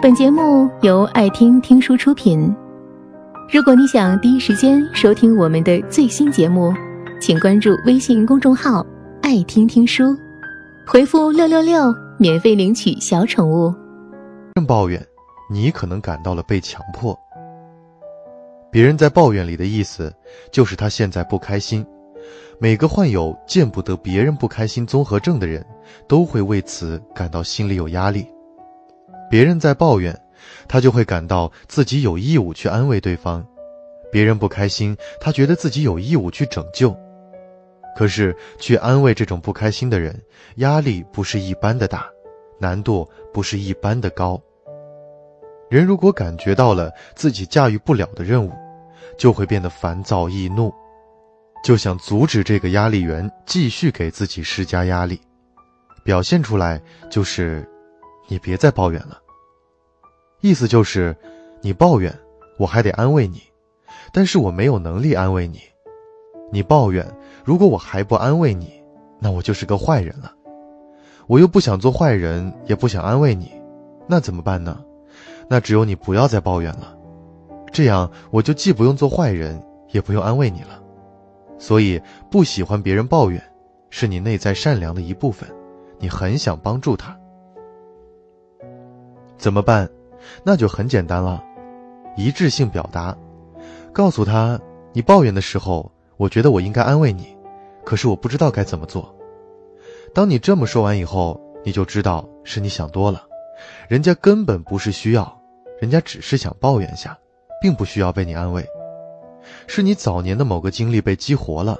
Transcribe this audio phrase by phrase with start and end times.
[0.00, 2.54] 本节目由爱听听书出品。
[3.52, 6.72] 如果你想第一时间收听我们的最新节目，
[7.20, 8.86] 请关注微信公众号
[9.22, 10.16] “爱听听书”，
[10.86, 13.74] 回复“六六六”免费领取小宠物。
[14.54, 15.04] 人抱怨，
[15.50, 17.18] 你可能感到了被强迫。
[18.70, 20.14] 别人在抱怨里的意思，
[20.52, 21.84] 就是他现在不开心。
[22.60, 25.66] 每个患有见不得别人不开心综合症的人，
[26.06, 28.24] 都会为此感到心里有压力。
[29.30, 30.18] 别人在抱怨，
[30.66, 33.42] 他就会感到自己有义务去安慰对方；
[34.10, 36.96] 别人不开心，他觉得自己有义务去拯救。
[37.96, 40.18] 可是，去安慰这种不开心的人，
[40.56, 42.06] 压力不是一般的大，
[42.60, 44.40] 难度不是一般的高。
[45.68, 48.52] 人如果感觉到了自己驾驭不了的任务，
[49.18, 50.72] 就会变得烦躁易怒，
[51.64, 55.20] 就想阻止这个压力源继续给自己施加压力，
[56.04, 57.68] 表现出来就是：
[58.28, 59.20] 你别再抱怨了。
[60.40, 61.16] 意思就是，
[61.60, 62.16] 你抱怨，
[62.58, 63.42] 我还得安慰你，
[64.12, 65.58] 但是我没有能力安慰你。
[66.52, 67.04] 你抱怨，
[67.44, 68.80] 如果我还不安慰你，
[69.18, 70.32] 那我就是个坏人了。
[71.26, 73.50] 我又不想做坏人，也不想安慰你，
[74.06, 74.82] 那怎么办呢？
[75.48, 76.96] 那只有你不要再抱怨了，
[77.72, 80.80] 这样我就既不用做坏人，也不用安慰你了。
[81.58, 83.42] 所以不喜欢别人抱怨，
[83.90, 85.48] 是你内在善良的一部分，
[85.98, 87.17] 你很想帮助他。
[89.38, 89.88] 怎么办？
[90.42, 91.42] 那就很简单了，
[92.16, 93.16] 一致性表达，
[93.92, 94.60] 告诉他
[94.92, 97.36] 你抱怨的时候，我觉得我应该安慰你，
[97.84, 99.14] 可是我不知道该怎么做。
[100.12, 103.24] 当你这么说完以后，你就知道是你想多了，
[103.88, 105.40] 人家根本不是需要。
[105.80, 107.16] 人家只是想抱怨下，
[107.62, 108.66] 并不需要被你安慰，
[109.68, 111.78] 是你早年的某个经历被激活了。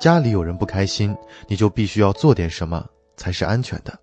[0.00, 2.84] 家里有人不开心，你就必须要做点什么
[3.16, 3.96] 才是安全的。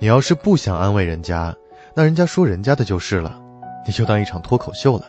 [0.00, 1.54] 你要是不想安慰人家，
[1.96, 3.40] 那人家说人家的就是了，
[3.86, 5.04] 你就当一场脱口秀了。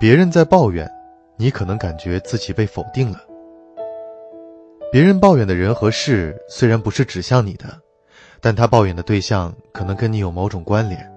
[0.00, 0.90] 别人在抱怨，
[1.36, 3.20] 你可能感觉自己被否定了。
[4.90, 7.66] 别人抱怨的人和事，虽然不是指向你的。
[8.40, 11.12] 但他抱怨的对象可能跟你有某种关联，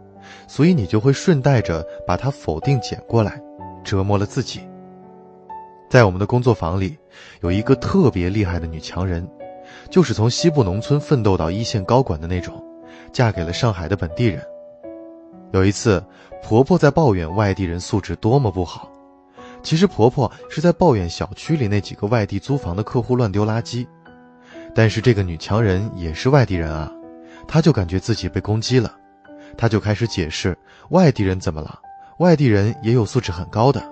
[0.48, 3.40] 所以你就会顺带着把他否定捡过来，
[3.84, 4.62] 折磨了自己。
[5.88, 6.98] 在我们的工作坊里，
[7.42, 9.24] 有一个特别厉害的女强人，
[9.92, 12.64] 就是从西部农村奋斗到一线高管的那种，
[13.12, 14.42] 嫁给了上海的本地人。
[15.52, 16.02] 有一次，
[16.42, 18.90] 婆婆在抱怨外地人素质多么不好，
[19.62, 23.86] 其实婆婆是在抱怨小区里那几个外地租房的客户乱丢垃圾。
[24.74, 26.90] 但是这个女强人也是外地人啊。
[27.46, 28.94] 她就感觉自己被攻击了，
[29.58, 30.58] 她就开始解释
[30.92, 31.78] 外地人怎么了，
[32.20, 33.84] 外地人也有素质很高的。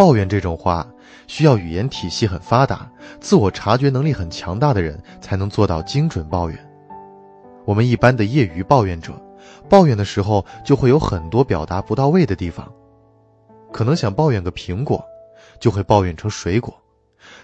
[0.00, 0.90] 抱怨这种话
[1.26, 2.90] 需要语言体系很发达、
[3.20, 6.58] 自我察觉能力很强大的人才能做到精准抱怨。
[7.66, 9.12] 我们一般的业余抱怨者，
[9.68, 12.72] 抱怨的时候就会有很多表达不到位的地方，
[13.70, 15.04] 可能想抱怨个苹果，
[15.60, 16.74] 就会抱怨成水果，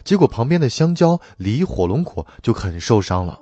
[0.02, 3.38] 结果旁边的香蕉、梨、火龙果就很受伤了。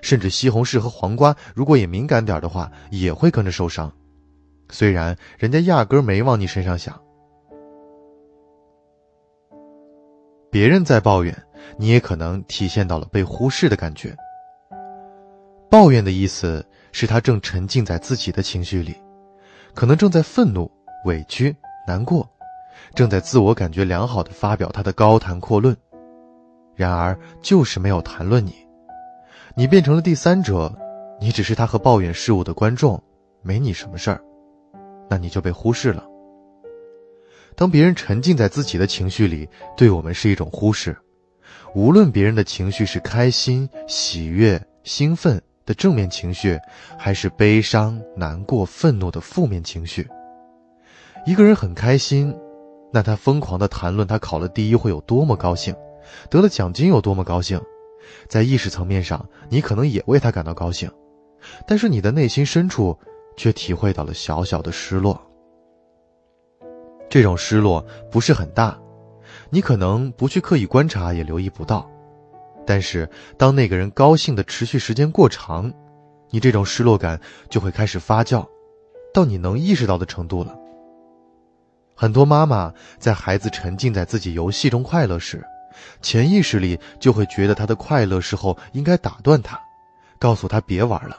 [0.00, 3.90] 甚至西红柿和黄瓜，如果也敏感点的话，也会跟着受伤。
[4.70, 7.00] 虽然人家压根没往你身上想。
[10.54, 11.36] 别人在抱怨，
[11.76, 14.16] 你也可能体现到了被忽视的感觉。
[15.68, 18.94] 抱怨的意思是他正沉浸在自己的情绪里，
[19.74, 20.70] 可能正在愤怒、
[21.06, 21.56] 委屈、
[21.88, 22.24] 难过，
[22.94, 25.76] 正在自我感觉良好的发表他的高谈阔论，
[26.76, 28.54] 然而就是没有谈论你。
[29.56, 30.72] 你变成了第三者，
[31.20, 33.02] 你只是他和抱怨事物的观众，
[33.42, 34.20] 没你什么事儿，
[35.10, 36.04] 那你就被忽视了。
[37.56, 40.96] 当别人沉浸在自己的情绪里，对我们是一种忽视。
[41.74, 46.58] 无论别人的情绪是开心、喜悦、兴奋的正面情绪，
[46.98, 50.08] 还是悲伤、难过、愤怒的负面情绪，
[51.26, 52.34] 一个人很开心，
[52.92, 55.74] 那他疯狂的谈论他考了第一会有多么高兴，
[56.30, 57.60] 得了奖金有多么高兴。
[58.28, 60.90] 在意识层面上，你可能也为他感到高兴，
[61.66, 62.96] 但是你的内心深处
[63.36, 65.20] 却体会到了小小的失落。
[67.14, 68.76] 这种失落不是很大，
[69.48, 71.88] 你可能不去刻意观察也留意不到，
[72.66, 73.08] 但是
[73.38, 75.72] 当那个人高兴的持续时间过长，
[76.30, 78.44] 你这种失落感就会开始发酵，
[79.14, 80.58] 到你能意识到的程度了。
[81.94, 85.40] 很多妈妈在孩子沉浸在自己游戏中快乐时。
[86.02, 89.56] 潜意识里就会觉得他的快乐时候应该打断他，
[90.18, 91.16] 告诉他别玩了。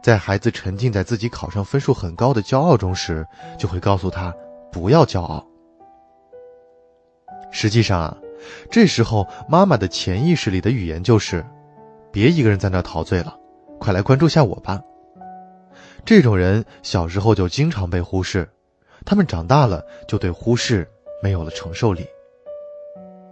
[0.00, 3.26] 在孩子沉浸在自己考上分数很高的骄傲中时，
[3.58, 4.32] 就会告诉他
[4.72, 5.46] 不要骄傲。
[7.50, 8.16] 实际上啊，
[8.70, 11.44] 这时候妈妈的潜意识里的语言就是：
[12.10, 13.38] 别一个人在那陶醉了，
[13.78, 14.82] 快来关注下我吧。
[16.04, 18.48] 这种人小时候就经常被忽视，
[19.04, 20.88] 他们长大了就对忽视
[21.22, 22.06] 没有了承受力。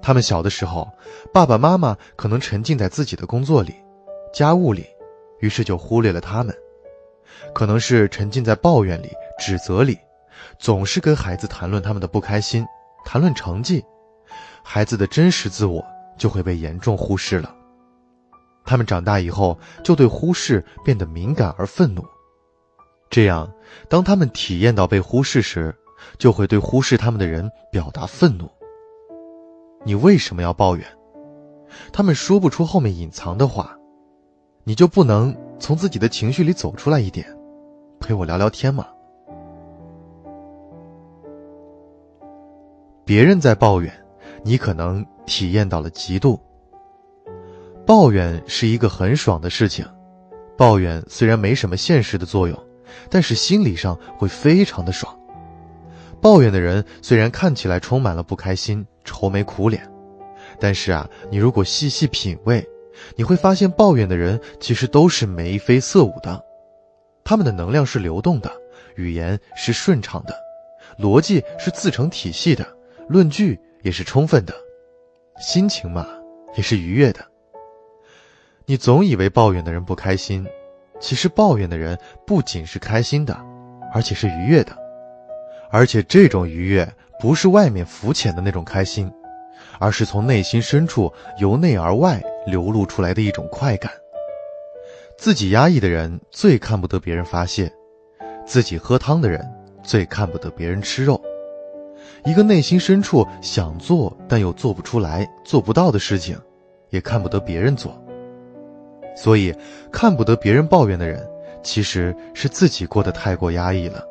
[0.02, 0.88] 他们小的时候，
[1.32, 3.74] 爸爸妈妈可能沉浸在自己的工作里、
[4.32, 4.86] 家务里，
[5.40, 6.54] 于是就忽略了他们；
[7.54, 9.08] 可能是沉浸在抱怨里、
[9.38, 9.98] 指责里，
[10.60, 12.66] 总是跟孩子谈论他们的不开心，
[13.02, 13.82] 谈论成绩，
[14.62, 15.82] 孩子的真实自我
[16.18, 17.56] 就会被严重忽视了。
[18.62, 22.04] 他们长大以后就对忽视变得敏感而愤怒，
[23.08, 23.50] 这样，
[23.88, 25.74] 当他们体验到被忽视时，
[26.18, 28.46] 就会对忽视他们的人表达愤怒。
[29.82, 30.86] 你为什么要抱怨？
[31.90, 33.74] 他们说不出后面隐藏的话，
[34.64, 37.26] 你就不能从自己的情绪里走出来一点，
[37.98, 38.86] 陪我聊聊天吗？
[43.10, 43.92] 别人在抱怨，
[44.44, 46.38] 你可能体验到了嫉妒。
[47.84, 49.84] 抱怨是一个很爽的事情，
[50.56, 52.56] 抱怨虽然没什么现实的作用，
[53.10, 55.12] 但是心理上会非常的爽。
[56.20, 59.82] 抱怨的人虽然看起来充满了不开心、愁眉苦脸，
[60.60, 62.64] 但是啊，你如果细细品味，
[63.16, 66.40] 你会发现抱怨的人其实都是眉飞色舞的，
[67.24, 68.48] 他们的能量是流动的，
[68.94, 70.34] 语言是顺畅的，
[70.96, 72.64] 逻辑是自成体系的，
[73.10, 74.54] 论据也是充分的，
[75.40, 76.06] 心情嘛
[76.54, 77.18] 也是愉悦的。
[78.66, 80.46] 你总以为抱怨的人不开心，
[81.00, 83.36] 其实抱怨的人不仅是开心的，
[83.92, 84.70] 而且是愉悦的。
[85.72, 89.12] 而且这种愉悦不是外面浮浅的那种开心，
[89.80, 93.90] 而是从内心深处由内而外流露出来的一种快感。
[95.18, 97.72] 自己压抑的人最看不得别人发泄，
[98.46, 99.44] 自己喝汤的人
[99.82, 101.20] 最看不得别人吃肉。
[102.24, 106.38] 一个内心深处想做但又做不出来、做不到的事情，
[106.90, 107.92] 也看不得别人做。
[109.16, 109.54] 所以，
[109.90, 111.28] 看不得别人抱怨的人，
[111.62, 114.02] 其实是自己过得太过压抑了。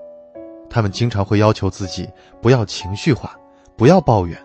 [0.70, 2.08] 他们经常会要求自己
[2.42, 3.36] 不要情绪化，
[3.76, 4.38] 不要抱怨，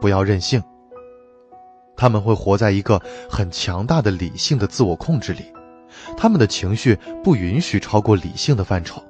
[0.00, 0.62] 不要任性。
[1.96, 5.52] 他们会活在一个很强大的理性的自我控制里，
[6.16, 9.02] 他们的情绪不允许超过理性的范畴。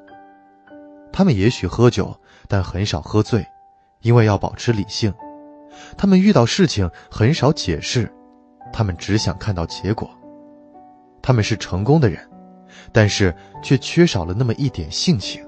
[1.12, 2.14] 他们也许喝酒，
[2.48, 3.46] 但很少喝醉，
[4.00, 5.12] 因为要保持理性。
[5.96, 8.12] 他们遇到事情很少解释，
[8.72, 10.10] 他们只想看到结果。
[11.22, 12.28] 他们是成功的人，
[12.92, 15.44] 但是却缺少了那么一点性情。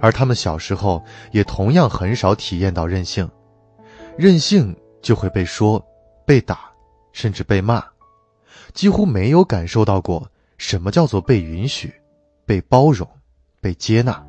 [0.00, 3.28] 而他们小时候也同样很少体验到任性，
[4.18, 5.82] 任性就会被说、
[6.26, 6.70] 被打，
[7.12, 7.82] 甚至被骂，
[8.74, 11.94] 几乎没有感受到过什么叫做被允许、
[12.44, 13.08] 被包容、
[13.60, 14.22] 被接纳。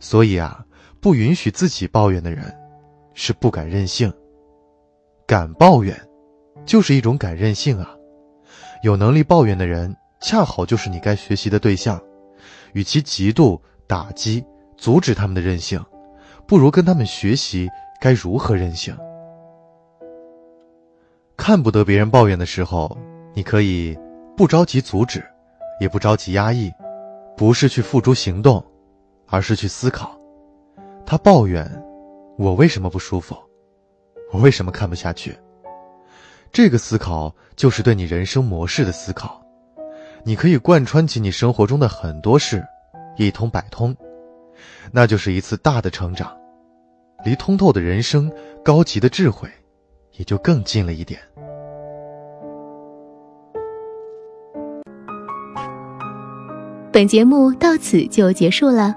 [0.00, 0.65] 所以啊，
[1.06, 2.52] 不允许自己抱怨的人，
[3.14, 4.12] 是不敢任性。
[5.24, 5.96] 敢抱怨，
[6.64, 7.94] 就是一种敢任性啊。
[8.82, 12.02] 有能力抱怨的人，恰好就是你该学习的对象。
[12.72, 13.56] 与其嫉妒、
[13.86, 14.44] 打击。
[14.76, 15.80] 阻止他们的任性，
[16.44, 17.68] 不如跟他们学习
[18.00, 18.92] 该如何任性。
[21.36, 22.98] 看不得别人抱怨的时候，
[23.32, 23.96] 你可以
[24.36, 25.24] 不着急阻止，
[25.80, 26.68] 也不着急压抑，
[27.36, 28.60] 不是去付诸行动，
[29.28, 30.18] 而是去思考：
[31.06, 31.64] 他抱怨，
[32.36, 33.36] 我为什么不舒服？
[34.32, 35.38] 我为什么看不下去？
[36.50, 39.40] 这个思考就是对你人生模式的思考，
[40.24, 42.60] 你可以贯穿起你生活中的很多事，
[43.16, 43.96] 一通百通。
[44.90, 46.36] 那就是一次大的成长，
[47.24, 48.28] 离通透的人生、
[48.64, 49.48] 高级的智慧，
[50.18, 51.20] 也就更近了一点。
[56.90, 58.96] 本节目到此就结束了，